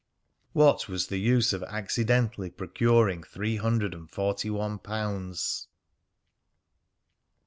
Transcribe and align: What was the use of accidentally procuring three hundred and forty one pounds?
What 0.53 0.89
was 0.89 1.05
the 1.09 1.19
use 1.19 1.53
of 1.53 1.61
accidentally 1.61 2.49
procuring 2.49 3.21
three 3.21 3.57
hundred 3.57 3.93
and 3.93 4.09
forty 4.09 4.49
one 4.49 4.79
pounds? 4.79 5.67